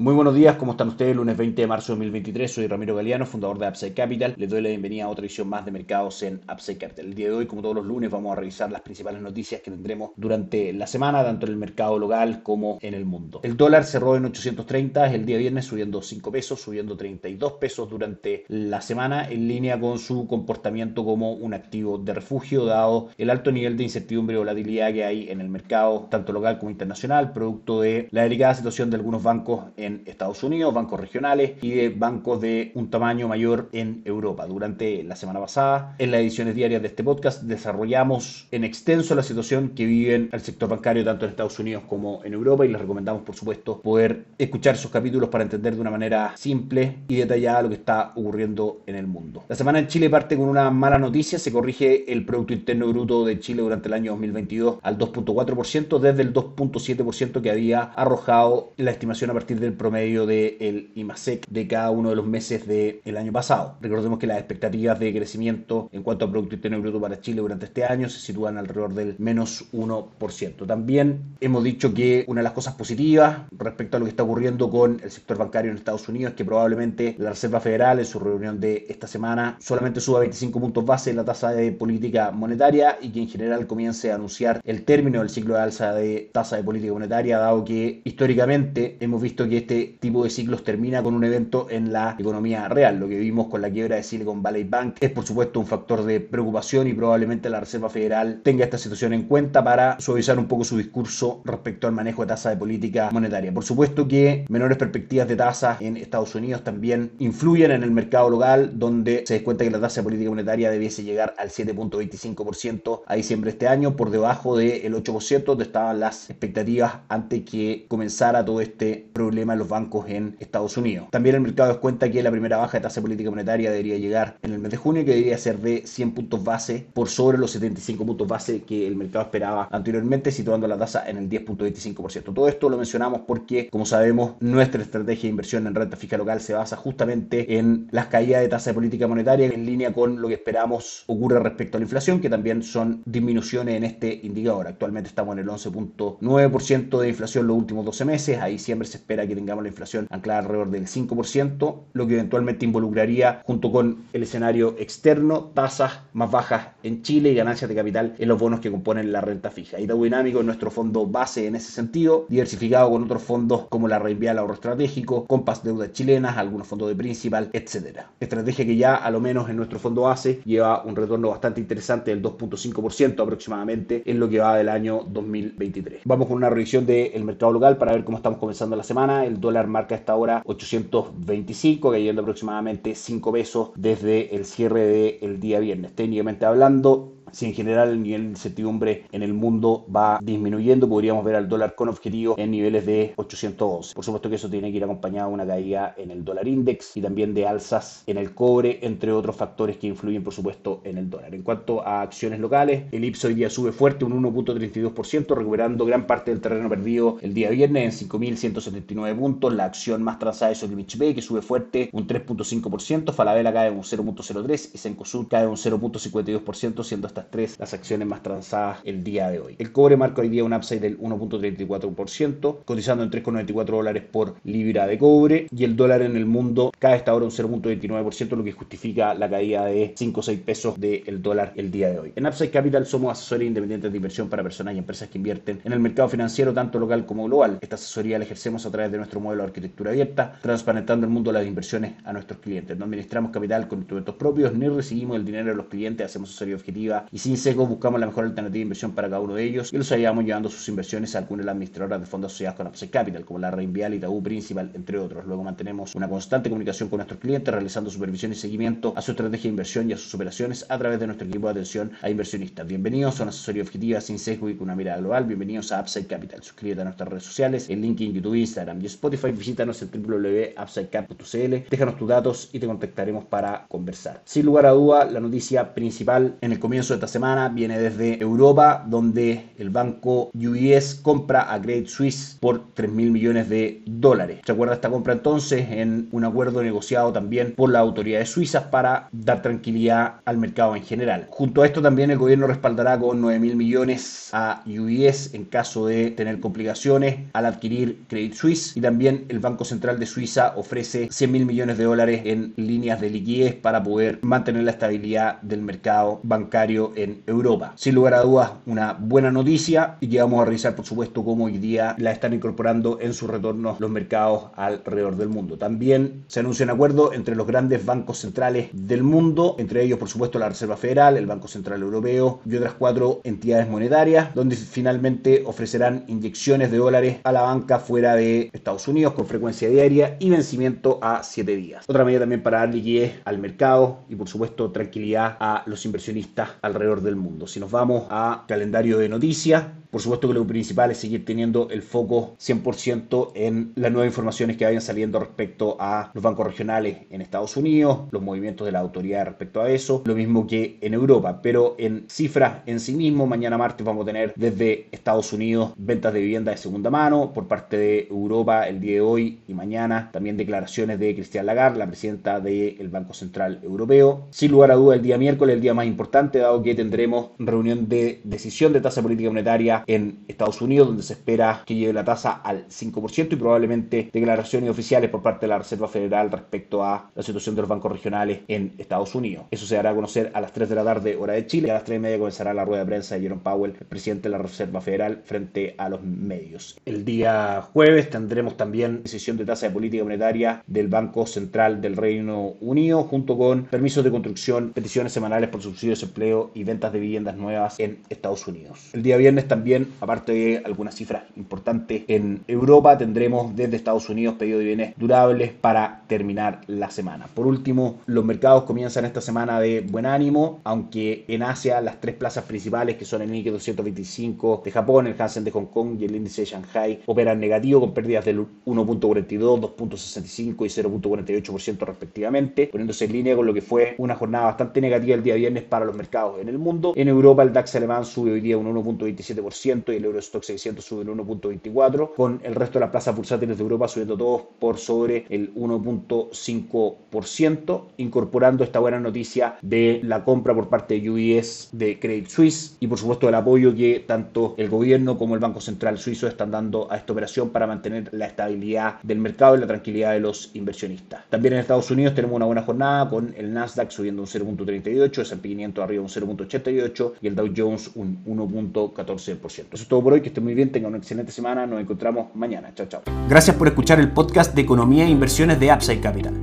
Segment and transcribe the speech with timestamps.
[0.00, 1.16] Muy buenos días, ¿cómo están ustedes?
[1.16, 4.34] Lunes 20 de marzo de 2023, soy Ramiro Galeano, fundador de Upside Capital.
[4.36, 7.06] Les doy la bienvenida a otra edición más de mercados en Upside Capital.
[7.06, 9.72] El día de hoy, como todos los lunes, vamos a revisar las principales noticias que
[9.72, 13.40] tendremos durante la semana, tanto en el mercado local como en el mundo.
[13.42, 18.44] El dólar cerró en 830 el día viernes, subiendo 5 pesos, subiendo 32 pesos durante
[18.46, 23.50] la semana, en línea con su comportamiento como un activo de refugio, dado el alto
[23.50, 27.80] nivel de incertidumbre y volatilidad que hay en el mercado, tanto local como internacional, producto
[27.80, 32.40] de la delicada situación de algunos bancos en Estados Unidos, bancos regionales y de bancos
[32.40, 34.46] de un tamaño mayor en Europa.
[34.46, 39.22] Durante la semana pasada, en las ediciones diarias de este podcast, desarrollamos en extenso la
[39.22, 42.80] situación que viven el sector bancario tanto en Estados Unidos como en Europa y les
[42.80, 47.62] recomendamos, por supuesto, poder escuchar esos capítulos para entender de una manera simple y detallada
[47.62, 49.44] lo que está ocurriendo en el mundo.
[49.48, 53.24] La semana en Chile parte con una mala noticia, se corrige el Producto Interno Bruto
[53.24, 58.90] de Chile durante el año 2022 al 2.4% desde el 2.7% que había arrojado la
[58.90, 63.32] estimación a partir del promedio del IMASEC de cada uno de los meses del año
[63.32, 63.76] pasado.
[63.80, 67.66] Recordemos que las expectativas de crecimiento en cuanto a Producto Interno Bruto para Chile durante
[67.66, 70.66] este año se sitúan alrededor del menos 1%.
[70.66, 74.70] También hemos dicho que una de las cosas positivas respecto a lo que está ocurriendo
[74.70, 78.18] con el sector bancario en Estados Unidos es que probablemente la Reserva Federal en su
[78.18, 82.98] reunión de esta semana solamente suba 25 puntos base en la tasa de política monetaria
[83.00, 86.56] y que en general comience a anunciar el término del ciclo de alza de tasa
[86.56, 91.14] de política monetaria, dado que históricamente hemos visto que este tipo de ciclos termina con
[91.14, 92.98] un evento en la economía real.
[92.98, 96.04] Lo que vimos con la quiebra de Silicon Valley Bank es por supuesto un factor
[96.04, 100.46] de preocupación y probablemente la Reserva Federal tenga esta situación en cuenta para suavizar un
[100.46, 103.52] poco su discurso respecto al manejo de tasa de política monetaria.
[103.52, 108.30] Por supuesto que menores perspectivas de tasas en Estados Unidos también influyen en el mercado
[108.30, 113.14] local donde se descuenta que la tasa de política monetaria debiese llegar al 7.25% a
[113.16, 118.42] diciembre de este año por debajo del 8% donde estaban las expectativas antes que comenzara
[118.46, 121.08] todo este problema los bancos en Estados Unidos.
[121.10, 124.52] También el mercado descuenta que la primera baja de tasa política monetaria debería llegar en
[124.52, 128.06] el mes de junio, que debería ser de 100 puntos base por sobre los 75
[128.06, 132.34] puntos base que el mercado esperaba anteriormente, situando la tasa en el 10.25%.
[132.34, 136.40] Todo esto lo mencionamos porque, como sabemos, nuestra estrategia de inversión en renta fija local
[136.40, 140.28] se basa justamente en las caídas de tasa de política monetaria en línea con lo
[140.28, 144.68] que esperamos ocurre respecto a la inflación, que también son disminuciones en este indicador.
[144.68, 149.26] Actualmente estamos en el 11.9% de inflación los últimos 12 meses, ahí siempre se espera
[149.26, 154.22] que tengamos la inflación anclada alrededor del 5%, lo que eventualmente involucraría, junto con el
[154.22, 158.70] escenario externo, tasas más bajas en Chile y ganancias de capital en los bonos que
[158.70, 159.80] componen la renta fija.
[159.80, 163.98] Itaú Dinámico es nuestro fondo base en ese sentido, diversificado con otros fondos como la
[163.98, 168.10] Reinvial Ahorro Estratégico, Compass Deudas Chilenas, algunos fondos de Principal, etcétera.
[168.20, 172.10] Estrategia que ya, a lo menos en nuestro fondo base, lleva un retorno bastante interesante
[172.10, 176.02] del 2.5% aproximadamente en lo que va del año 2023.
[176.04, 179.24] Vamos con una revisión del mercado local para ver cómo estamos comenzando la semana.
[179.24, 185.60] El dólar marca esta hora 825, cayendo aproximadamente 5 pesos desde el cierre del día
[185.60, 185.94] viernes.
[185.94, 191.24] Técnicamente hablando, si en general el nivel de incertidumbre en el mundo va disminuyendo, podríamos
[191.24, 193.94] ver al dólar con objetivo en niveles de 812.
[193.94, 196.96] Por supuesto que eso tiene que ir acompañado de una caída en el dólar index
[196.96, 200.98] y también de alzas en el cobre, entre otros factores que influyen, por supuesto, en
[200.98, 201.34] el dólar.
[201.34, 206.06] En cuanto a acciones locales, el IPS hoy día sube fuerte, un 1.32%, recuperando gran
[206.06, 209.54] parte del terreno perdido el día viernes en 5.179 puntos.
[209.54, 213.82] La acción más transada es Solimich B, que sube fuerte un 3.5%, Falabella cae un
[213.82, 219.30] 0.03% y Sencosud cae un 0.52%, siendo hasta tres las acciones más transadas el día
[219.30, 219.56] de hoy.
[219.58, 224.86] El cobre marca hoy día un upside del 1.34%, cotizando en 3,94 dólares por libra
[224.86, 228.52] de cobre y el dólar en el mundo cae hasta ahora un 0.29%, lo que
[228.52, 232.12] justifica la caída de 5 o 6 pesos del dólar el día de hoy.
[232.16, 235.72] En Upside Capital somos asesores independientes de inversión para personas y empresas que invierten en
[235.72, 237.58] el mercado financiero tanto local como global.
[237.60, 241.32] Esta asesoría la ejercemos a través de nuestro modelo de arquitectura abierta, transparentando el mundo
[241.32, 242.76] de las inversiones a nuestros clientes.
[242.76, 246.56] No administramos capital con instrumentos propios ni recibimos el dinero de los clientes, hacemos asesoría
[246.56, 249.72] objetiva y sin seco buscamos la mejor alternativa de inversión para cada uno de ellos
[249.72, 252.66] y los ayudamos llevando sus inversiones a algunas de las administradoras de fondos asociadas con
[252.66, 255.24] Upside Capital, como la Reinvial, Itaú Principal, entre otros.
[255.26, 259.44] Luego mantenemos una constante comunicación con nuestros clientes, realizando supervisión y seguimiento a su estrategia
[259.44, 262.66] de inversión y a sus operaciones a través de nuestro equipo de atención a inversionistas.
[262.66, 265.24] Bienvenidos a una asesoría objetiva sin sesgo y con una mirada global.
[265.24, 266.42] Bienvenidos a Upside Capital.
[266.42, 269.32] Suscríbete a nuestras redes sociales, en LinkedIn, YouTube, Instagram y Spotify.
[269.32, 274.20] Visítanos en www.upsidecap.cl, déjanos tus datos y te contactaremos para conversar.
[274.24, 278.20] Sin lugar a duda, la noticia principal en el comienzo de esta semana viene desde
[278.20, 284.40] Europa, donde el banco UBS compra a Credit Suisse por 3 mil millones de dólares.
[284.44, 289.08] ¿Se acuerda esta compra entonces en un acuerdo negociado también por las autoridades suizas para
[289.12, 291.26] dar tranquilidad al mercado en general?
[291.30, 295.86] Junto a esto también el gobierno respaldará con 9 mil millones a UBS en caso
[295.86, 301.08] de tener complicaciones al adquirir Credit Suisse y también el Banco Central de Suiza ofrece
[301.10, 305.62] 100 mil millones de dólares en líneas de liquidez para poder mantener la estabilidad del
[305.62, 307.72] mercado bancario en Europa.
[307.76, 311.46] Sin lugar a dudas, una buena noticia y que vamos a revisar, por supuesto, cómo
[311.46, 315.58] hoy día la están incorporando en su retorno los mercados alrededor del mundo.
[315.58, 320.08] También se anuncia un acuerdo entre los grandes bancos centrales del mundo, entre ellos, por
[320.08, 325.42] supuesto, la Reserva Federal, el Banco Central Europeo y otras cuatro entidades monetarias, donde finalmente
[325.46, 330.30] ofrecerán inyecciones de dólares a la banca fuera de Estados Unidos con frecuencia diaria y
[330.30, 331.84] vencimiento a 7 días.
[331.88, 336.50] Otra medida también para dar liquidez al mercado y, por supuesto, tranquilidad a los inversionistas
[336.62, 337.46] alrededor del mundo.
[337.46, 341.68] Si nos vamos a calendario de noticias, por supuesto que lo principal es seguir teniendo
[341.70, 346.98] el foco 100% en las nuevas informaciones que vayan saliendo respecto a los bancos regionales
[347.10, 350.94] en Estados Unidos, los movimientos de la autoridad respecto a eso, lo mismo que en
[350.94, 355.72] Europa, pero en cifras en sí mismo, mañana martes vamos a tener desde Estados Unidos
[355.76, 359.54] ventas de vivienda de segunda mano, por parte de Europa el día de hoy y
[359.54, 364.26] mañana también declaraciones de Cristian Lagarde, la presidenta del Banco Central Europeo.
[364.30, 367.88] Sin lugar a duda el día miércoles, el día más importante, dado que tendremos reunión
[367.88, 372.04] de decisión de tasa política monetaria en Estados Unidos, donde se espera que lleve la
[372.04, 377.10] tasa al 5% y probablemente declaraciones oficiales por parte de la Reserva Federal respecto a
[377.14, 379.46] la situación de los bancos regionales en Estados Unidos.
[379.50, 381.70] Eso se dará a conocer a las 3 de la tarde, hora de Chile, y
[381.70, 384.28] a las 3 y media comenzará la rueda de prensa de Jerome Powell, el presidente
[384.28, 386.78] de la Reserva Federal, frente a los medios.
[386.84, 391.96] El día jueves tendremos también decisión de tasa de política monetaria del Banco Central del
[391.96, 396.92] Reino Unido, junto con permisos de construcción, peticiones semanales por subsidios de empleo y ventas
[396.92, 398.90] de viviendas nuevas en Estados Unidos.
[398.92, 399.67] El día viernes también
[400.00, 405.52] aparte de algunas cifras importantes en Europa, tendremos desde Estados Unidos pedido de bienes durables
[405.52, 407.26] para terminar la semana.
[407.32, 412.14] Por último, los mercados comienzan esta semana de buen ánimo, aunque en Asia las tres
[412.14, 416.04] plazas principales, que son el Nikkei 225 de Japón, el Hansen de Hong Kong y
[416.04, 423.04] el índice de Shanghai, operan negativo con pérdidas del 1.42, 2.65 y 0.48% respectivamente, poniéndose
[423.04, 425.94] en línea con lo que fue una jornada bastante negativa el día viernes para los
[425.94, 426.92] mercados en el mundo.
[426.96, 431.10] En Europa el DAX alemán sube hoy día un 1.27% y el Eurostock 600 sube
[431.10, 435.24] un 1.24, con el resto de las plazas bursátiles de Europa subiendo todos por sobre
[435.28, 442.28] el 1.5%, incorporando esta buena noticia de la compra por parte de UBS de Credit
[442.28, 446.28] Suisse y por supuesto el apoyo que tanto el gobierno como el Banco Central Suizo
[446.28, 450.20] están dando a esta operación para mantener la estabilidad del mercado y la tranquilidad de
[450.20, 451.24] los inversionistas.
[451.30, 455.22] También en Estados Unidos tenemos una buena jornada con el Nasdaq subiendo un 0.38, el
[455.22, 459.47] S&P 500 arriba un 0.88 y el Dow Jones un 1.14%.
[459.48, 462.26] Eso es todo por hoy, que esté muy bien, tengan una excelente semana, nos encontramos
[462.34, 462.72] mañana.
[462.74, 463.02] Chao, chao.
[463.28, 466.34] Gracias por escuchar el podcast de Economía e Inversiones de Upside Capital.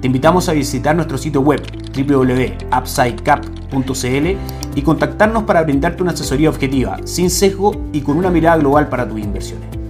[0.00, 1.62] Te invitamos a visitar nuestro sitio web
[1.96, 8.88] www.upsidecap.cl y contactarnos para brindarte una asesoría objetiva, sin sesgo y con una mirada global
[8.88, 9.83] para tus inversiones.